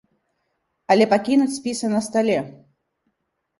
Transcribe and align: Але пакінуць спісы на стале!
Але 0.95 1.05
пакінуць 1.11 1.55
спісы 1.59 1.93
на 1.93 2.03
стале! 2.09 2.37